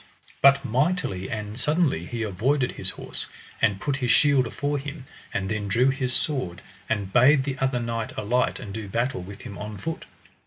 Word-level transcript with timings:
But 0.41 0.65
mightily 0.65 1.29
and 1.29 1.59
suddenly 1.59 2.07
he 2.07 2.23
avoided 2.23 2.71
his 2.71 2.89
horse 2.89 3.27
and 3.61 3.79
put 3.79 3.97
his 3.97 4.09
shield 4.09 4.47
afore 4.47 4.79
him, 4.79 5.05
and 5.31 5.47
then 5.47 5.67
drew 5.67 5.89
his 5.91 6.11
sword, 6.11 6.63
and 6.89 7.13
bade 7.13 7.43
the 7.43 7.59
other 7.59 7.79
knight 7.79 8.17
alight 8.17 8.59
and 8.59 8.73
do 8.73 8.87
battle 8.89 9.21
with 9.21 9.41
him 9.41 9.59
on 9.59 9.77
foot. 9.77 10.05